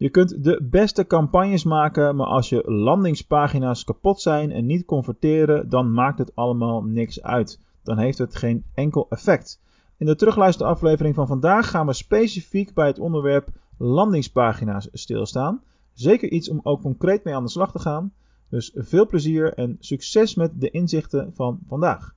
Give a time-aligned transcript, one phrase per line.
[0.00, 5.68] Je kunt de beste campagnes maken, maar als je landingspagina's kapot zijn en niet converteren,
[5.68, 7.60] dan maakt het allemaal niks uit.
[7.82, 9.60] Dan heeft het geen enkel effect.
[9.98, 15.62] In de terugluisteraflevering van vandaag gaan we specifiek bij het onderwerp landingspagina's stilstaan.
[15.92, 18.12] Zeker iets om ook concreet mee aan de slag te gaan.
[18.50, 22.14] Dus veel plezier en succes met de inzichten van vandaag.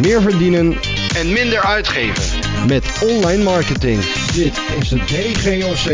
[0.00, 0.72] Meer verdienen
[1.16, 2.42] en minder uitgeven.
[2.68, 4.23] met online marketing.
[4.34, 5.88] Dit is de DGOC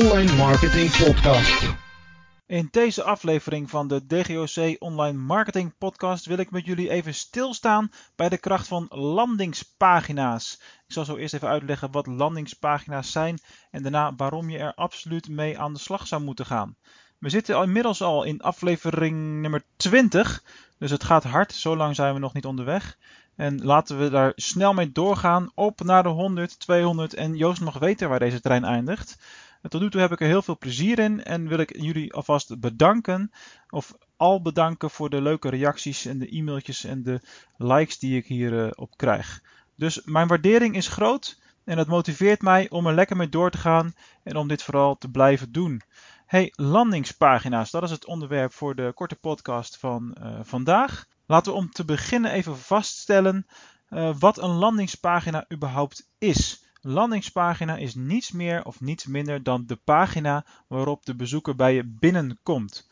[0.00, 1.74] Online Marketing Podcast.
[2.46, 7.90] In deze aflevering van de DGOC Online Marketing Podcast wil ik met jullie even stilstaan
[8.16, 10.60] bij de kracht van landingspagina's.
[10.86, 13.38] Ik zal zo eerst even uitleggen wat landingspagina's zijn
[13.70, 16.76] en daarna waarom je er absoluut mee aan de slag zou moeten gaan.
[17.18, 20.42] We zitten inmiddels al in aflevering nummer 20,
[20.78, 21.52] dus het gaat hard.
[21.52, 22.98] Zo lang zijn we nog niet onderweg.
[23.36, 27.78] En laten we daar snel mee doorgaan op naar de 100, 200 en Joost mag
[27.78, 29.18] weten waar deze trein eindigt.
[29.68, 32.60] Tot nu toe heb ik er heel veel plezier in en wil ik jullie alvast
[32.60, 33.32] bedanken.
[33.70, 37.20] Of al bedanken voor de leuke reacties en de e-mailtjes en de
[37.56, 39.42] likes die ik hierop op krijg.
[39.76, 43.58] Dus mijn waardering is groot en het motiveert mij om er lekker mee door te
[43.58, 45.82] gaan en om dit vooral te blijven doen.
[46.34, 51.06] Hey, landingspagina's, dat is het onderwerp voor de korte podcast van uh, vandaag.
[51.26, 53.46] Laten we om te beginnen even vaststellen
[53.90, 56.64] uh, wat een landingspagina überhaupt is.
[56.80, 61.74] Een landingspagina is niets meer of niets minder dan de pagina waarop de bezoeker bij
[61.74, 62.90] je binnenkomt.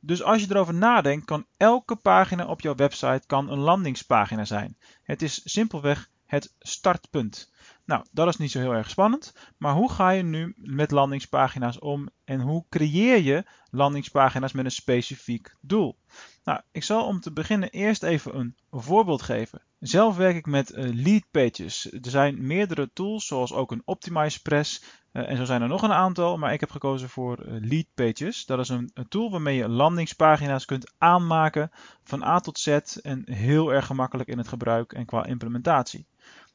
[0.00, 4.76] Dus als je erover nadenkt, kan elke pagina op jouw website kan een landingspagina zijn.
[5.02, 7.51] Het is simpelweg het startpunt.
[7.92, 9.34] Nou, dat is niet zo heel erg spannend.
[9.58, 14.70] Maar hoe ga je nu met landingspagina's om en hoe creëer je landingspagina's met een
[14.70, 15.98] specifiek doel?
[16.44, 19.62] Nou, ik zal om te beginnen eerst even een voorbeeld geven.
[19.78, 21.92] Zelf werk ik met uh, lead pages.
[21.92, 24.84] Er zijn meerdere tools, zoals ook een OptimizePress.
[25.12, 27.86] Uh, en zo zijn er nog een aantal, maar ik heb gekozen voor uh, lead
[27.94, 28.46] pages.
[28.46, 31.70] Dat is een, tool waarmee je landingspagina's kunt aanmaken
[32.04, 32.68] van A tot Z
[33.02, 36.06] en heel erg gemakkelijk in het gebruik en qua implementatie.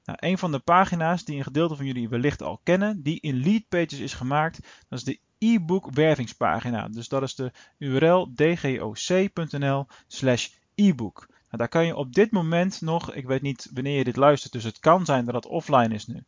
[0.07, 3.43] Nou, een van de pagina's die een gedeelte van jullie wellicht al kennen, die in
[3.43, 4.59] lead pages is gemaakt,
[4.89, 6.87] dat is de e-book wervingspagina.
[6.87, 11.25] Dus dat is de URL dgoc.nl slash e-book.
[11.29, 14.53] Nou, daar kan je op dit moment nog, ik weet niet wanneer je dit luistert,
[14.53, 16.23] dus het kan zijn dat het offline is nu.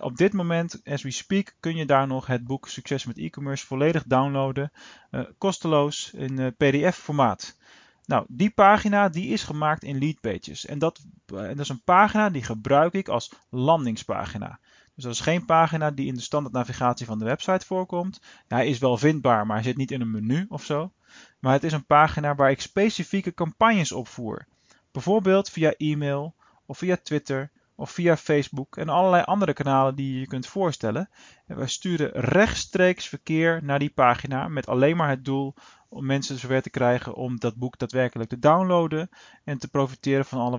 [0.00, 3.66] Op dit moment, as we speak, kun je daar nog het boek Succes met e-commerce
[3.66, 4.72] volledig downloaden,
[5.10, 7.57] uh, kosteloos in uh, PDF-formaat.
[8.08, 10.66] Nou, die pagina die is gemaakt in Leadpages.
[10.66, 14.58] En dat, en dat is een pagina die gebruik ik als landingspagina.
[14.94, 18.20] Dus dat is geen pagina die in de standaard navigatie van de website voorkomt.
[18.46, 20.92] Hij is wel vindbaar, maar hij zit niet in een menu of zo.
[21.38, 24.46] Maar het is een pagina waar ik specifieke campagnes opvoer.
[24.90, 26.34] Bijvoorbeeld via e-mail
[26.66, 31.10] of via Twitter of via Facebook en allerlei andere kanalen die je kunt voorstellen.
[31.46, 35.54] En wij sturen rechtstreeks verkeer naar die pagina met alleen maar het doel
[35.88, 39.08] om mensen zover te krijgen om dat boek daadwerkelijk te downloaden
[39.44, 40.58] en te profiteren van alle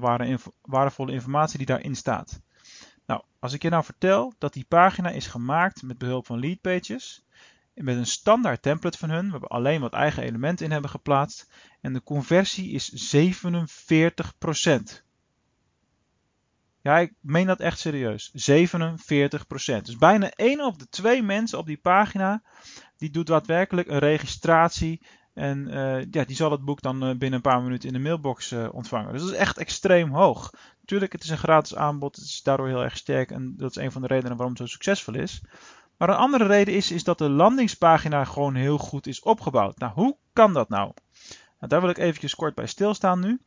[0.62, 2.42] waardevolle informatie die daarin staat.
[3.06, 7.26] Nou, als ik je nou vertel dat die pagina is gemaakt met behulp van leadpages,
[7.74, 11.52] met een standaard template van hun, waar we alleen wat eigen elementen in hebben geplaatst,
[11.82, 15.09] en de conversie is 47%.
[16.82, 18.32] Ja, ik meen dat echt serieus.
[18.32, 18.32] 47%.
[19.82, 22.42] Dus bijna 1 op de 2 mensen op die pagina,
[22.98, 25.02] die doet daadwerkelijk een registratie
[25.34, 28.00] en uh, ja, die zal het boek dan uh, binnen een paar minuten in de
[28.00, 29.14] mailbox uh, ontvangen.
[29.14, 30.54] Dus dat is echt extreem hoog.
[30.86, 32.16] Tuurlijk, het is een gratis aanbod.
[32.16, 33.32] Het is daardoor heel erg sterk.
[33.32, 35.42] En dat is een van de redenen waarom het zo succesvol is.
[35.98, 39.78] Maar een andere reden is, is dat de landingspagina gewoon heel goed is opgebouwd.
[39.78, 40.92] Nou, hoe kan dat nou?
[41.58, 43.42] nou daar wil ik eventjes kort bij stilstaan nu.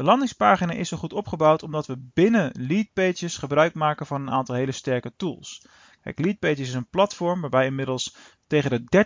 [0.00, 4.54] De landingspagina is zo goed opgebouwd omdat we binnen Leadpages gebruik maken van een aantal
[4.54, 5.66] hele sterke tools.
[6.02, 8.16] Kijk, Leadpages is een platform waarbij inmiddels
[8.46, 9.04] tegen de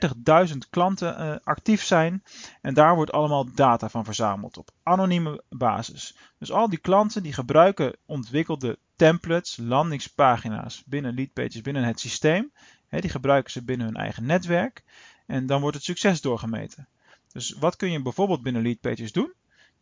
[0.49, 2.23] 30.000 klanten uh, actief zijn.
[2.61, 6.17] En daar wordt allemaal data van verzameld op anonieme basis.
[6.39, 12.53] Dus al die klanten die gebruiken ontwikkelde templates, landingspagina's binnen Leadpages, binnen het systeem.
[12.89, 14.85] Die gebruiken ze binnen hun eigen netwerk.
[15.27, 16.89] En dan wordt het succes doorgemeten.
[17.33, 19.33] Dus wat kun je bijvoorbeeld binnen Leadpages doen?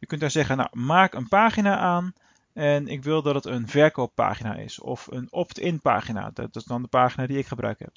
[0.02, 2.12] Je kunt daar zeggen, nou, maak een pagina aan
[2.52, 4.80] en ik wil dat het een verkooppagina is.
[4.80, 6.30] Of een opt-in pagina.
[6.34, 7.92] Dat is dan de pagina die ik gebruik heb.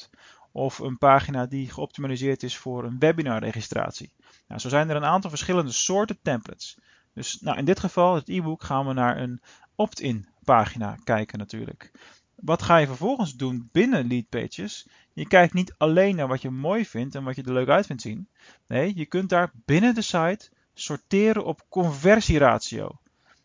[0.52, 4.14] Of een pagina die geoptimaliseerd is voor een webinarregistratie.
[4.48, 6.78] Nou, zo zijn er een aantal verschillende soorten templates.
[7.14, 9.42] Dus nou, in dit geval, het e-book, gaan we naar een
[9.76, 11.92] opt-in pagina kijken natuurlijk.
[12.36, 14.88] Wat ga je vervolgens doen binnen Leadpages?
[15.14, 17.86] Je kijkt niet alleen naar wat je mooi vindt en wat je er leuk uit
[17.86, 18.30] vindt zien.
[18.68, 23.00] Nee, je kunt daar binnen de site sorteren op conversieratio.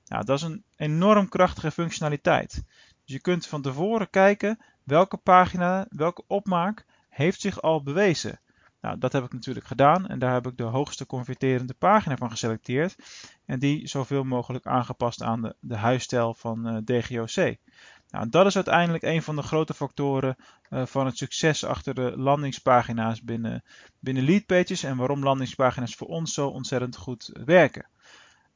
[0.06, 2.62] Nou, dat is een enorm krachtige functionaliteit.
[3.04, 8.40] Dus je kunt van tevoren kijken welke pagina, welke opmaak heeft zich al bewezen.
[8.80, 12.30] Nou, dat heb ik natuurlijk gedaan en daar heb ik de hoogste converterende pagina van
[12.30, 12.96] geselecteerd
[13.44, 17.56] en die zoveel mogelijk aangepast aan de, de huisstijl van uh, DGOC.
[18.10, 20.36] Nou, dat is uiteindelijk een van de grote factoren
[20.70, 23.64] uh, van het succes achter de landingspagina's binnen,
[23.98, 27.88] binnen Leadpages en waarom landingspagina's voor ons zo ontzettend goed werken.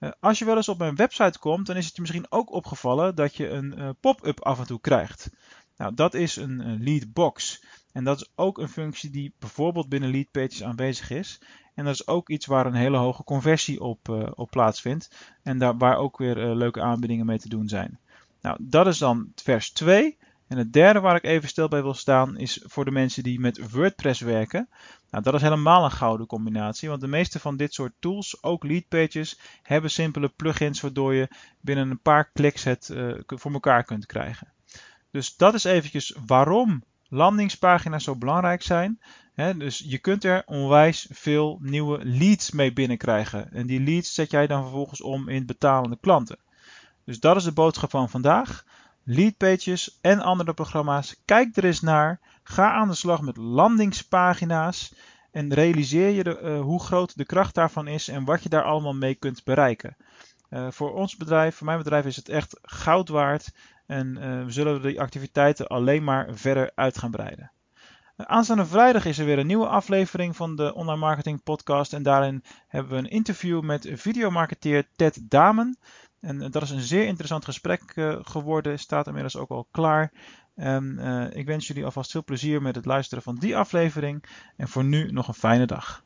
[0.01, 2.53] Uh, als je wel eens op mijn website komt, dan is het je misschien ook
[2.53, 5.31] opgevallen dat je een uh, pop-up af en toe krijgt.
[5.77, 7.65] Nou, dat is een, leadbox.
[7.93, 11.41] En dat is ook een functie die bijvoorbeeld binnen Leadpages aanwezig is.
[11.75, 15.35] En dat is ook iets waar een hele hoge conversie op, op plaatsvindt.
[15.43, 18.01] En daar, waar ook weer leuke aanbiedingen mee te doen zijn.
[18.45, 20.19] Nou, dat is dan vers 2.
[20.49, 23.41] En het derde waar ik even stil bij wil staan is voor de mensen die
[23.41, 24.69] met WordPress werken.
[25.11, 28.65] Nou, dat is helemaal een gouden combinatie, want de meeste van dit soort tools, ook
[28.65, 31.29] Leadpages, hebben simpele plugins waardoor je
[31.61, 34.53] binnen een paar kliks het uh, voor elkaar kunt krijgen.
[35.11, 39.01] Dus dat is eventjes waarom landingspagina's zo belangrijk zijn.
[39.57, 43.53] Dus je kunt er onwijs veel nieuwe leads mee binnenkrijgen.
[43.53, 46.39] En die leads zet jij dan vervolgens om in betalende klanten.
[47.05, 48.65] Dus dat is de boodschap van vandaag.
[49.03, 51.17] Leadpages en andere programma's.
[51.25, 52.21] Kijk er eens naar.
[52.43, 54.95] Ga aan de slag met landingspagina's.
[55.31, 58.65] En realiseer je de, uh, hoe groot de kracht daarvan is en wat je daar
[58.65, 59.97] allemaal mee kunt bereiken.
[60.51, 63.53] Uh, voor ons bedrijf, voor mijn bedrijf, is het echt goud waard.
[63.87, 67.53] En uh, we zullen die activiteiten alleen maar verder uit gaan breiden.
[68.17, 71.93] Aanstaande vrijdag is er weer een nieuwe aflevering van de Online Marketing Podcast.
[71.93, 75.79] En daarin hebben we een interview met videomarketeer Ted Damen.
[76.25, 80.13] En dat is een zeer interessant gesprek uh, geworden, staat inmiddels ook al klaar.
[80.55, 84.25] En uh, ik wens jullie alvast veel plezier met het luisteren van die aflevering.
[84.57, 86.05] En voor nu nog een fijne dag.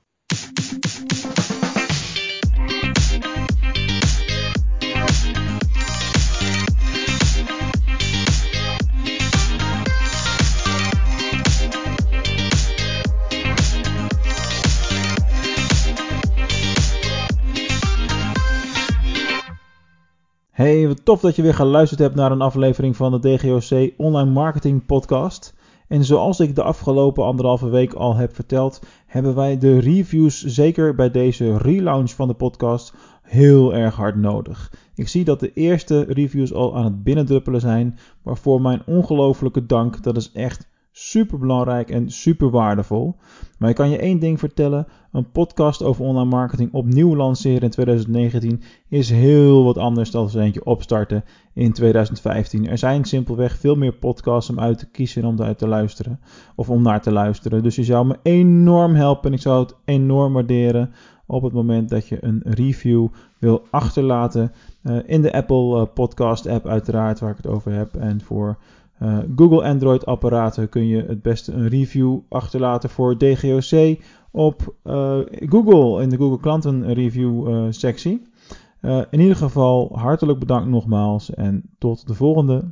[20.59, 24.31] Hey, wat tof dat je weer geluisterd hebt naar een aflevering van de DGOC Online
[24.31, 25.55] Marketing Podcast.
[25.89, 30.95] En zoals ik de afgelopen anderhalve week al heb verteld, hebben wij de reviews zeker
[30.95, 34.73] bij deze relaunch van de podcast heel erg hard nodig.
[34.95, 40.03] Ik zie dat de eerste reviews al aan het binnendruppelen zijn, waarvoor mijn ongelofelijke dank.
[40.03, 43.17] Dat is echt super belangrijk en super waardevol.
[43.59, 47.71] Maar ik kan je één ding vertellen: een podcast over online marketing opnieuw lanceren in
[47.71, 51.25] 2019 is heel wat anders dan eentje opstarten
[51.59, 52.69] in 2015.
[52.69, 56.21] Er zijn simpelweg veel meer podcasts om uit te kiezen en om uit te luisteren
[56.55, 57.63] of om naar te luisteren.
[57.63, 60.91] Dus je zou me enorm helpen en ik zou het enorm waarderen
[61.27, 63.07] op het moment dat je een review
[63.39, 64.53] wil achterlaten
[64.83, 68.59] uh, in de Apple uh, Podcast app uiteraard waar ik het over heb en voor
[69.03, 73.99] uh, Google Android apparaten kun je het beste een review achterlaten voor DGOC
[74.31, 74.75] op
[75.49, 78.23] Google in de Google klanten review sectie.
[79.11, 82.71] In ieder geval hartelijk bedankt nogmaals en tot de volgende.